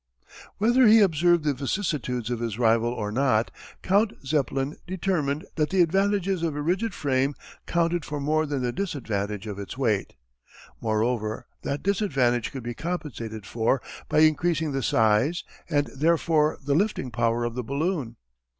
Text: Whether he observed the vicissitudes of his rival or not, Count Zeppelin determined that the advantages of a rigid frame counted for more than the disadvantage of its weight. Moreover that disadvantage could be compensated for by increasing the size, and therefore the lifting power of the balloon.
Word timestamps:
Whether 0.57 0.87
he 0.87 0.99
observed 0.99 1.43
the 1.43 1.53
vicissitudes 1.53 2.31
of 2.31 2.39
his 2.39 2.57
rival 2.57 2.91
or 2.91 3.11
not, 3.11 3.51
Count 3.83 4.13
Zeppelin 4.25 4.77
determined 4.87 5.45
that 5.57 5.69
the 5.69 5.83
advantages 5.83 6.41
of 6.41 6.55
a 6.55 6.61
rigid 6.63 6.95
frame 6.95 7.35
counted 7.67 8.03
for 8.03 8.19
more 8.19 8.47
than 8.47 8.63
the 8.63 8.71
disadvantage 8.71 9.45
of 9.45 9.59
its 9.59 9.77
weight. 9.77 10.15
Moreover 10.81 11.45
that 11.61 11.83
disadvantage 11.83 12.51
could 12.51 12.63
be 12.63 12.73
compensated 12.73 13.45
for 13.45 13.79
by 14.09 14.21
increasing 14.21 14.71
the 14.71 14.81
size, 14.81 15.43
and 15.69 15.85
therefore 15.95 16.57
the 16.65 16.73
lifting 16.73 17.11
power 17.11 17.43
of 17.43 17.53
the 17.53 17.63
balloon. 17.63 18.15